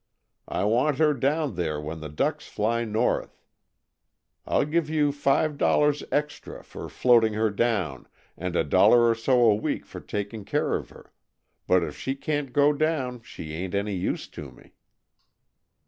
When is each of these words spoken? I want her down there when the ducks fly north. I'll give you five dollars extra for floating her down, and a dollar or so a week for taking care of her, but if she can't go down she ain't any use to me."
I 0.47 0.63
want 0.63 0.97
her 0.97 1.13
down 1.13 1.53
there 1.53 1.79
when 1.79 1.99
the 1.99 2.09
ducks 2.09 2.47
fly 2.47 2.85
north. 2.85 3.39
I'll 4.47 4.65
give 4.65 4.89
you 4.89 5.11
five 5.11 5.59
dollars 5.59 6.03
extra 6.11 6.63
for 6.63 6.89
floating 6.89 7.33
her 7.33 7.51
down, 7.51 8.07
and 8.35 8.55
a 8.55 8.63
dollar 8.63 9.07
or 9.07 9.13
so 9.13 9.39
a 9.45 9.53
week 9.53 9.85
for 9.85 9.99
taking 9.99 10.43
care 10.43 10.73
of 10.75 10.89
her, 10.89 11.13
but 11.67 11.83
if 11.83 11.95
she 11.99 12.15
can't 12.15 12.51
go 12.51 12.73
down 12.73 13.21
she 13.21 13.53
ain't 13.53 13.75
any 13.75 13.93
use 13.93 14.27
to 14.29 14.49
me." 14.49 14.73